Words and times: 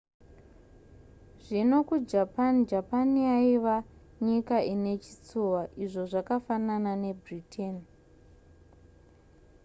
zvino 1.43 1.77
kujapan 1.87 2.53
japan 2.71 3.09
yaiva 3.27 3.75
nyika 4.27 4.57
inechitsuwa 4.73 5.61
izvo 5.83 6.01
zvakafanana 6.11 6.91
nebritain 7.03 7.75